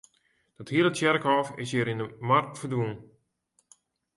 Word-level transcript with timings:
Dat 0.57 0.71
hele 0.73 0.89
tsjerkhôf 0.93 1.47
is 1.63 1.69
hjir 1.71 1.89
yn 1.93 2.01
de 2.01 2.07
mar 2.27 2.45
ferdwûn. 2.59 2.95